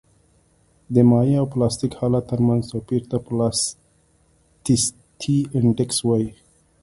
د 0.93 0.95
مایع 1.09 1.37
او 1.41 1.45
پلاستیک 1.53 1.93
حالت 1.99 2.23
ترمنځ 2.31 2.61
توپیر 2.71 3.03
ته 3.11 3.17
پلاستیسیتي 3.27 5.37
انډیکس 5.57 5.97
وایي 6.07 6.31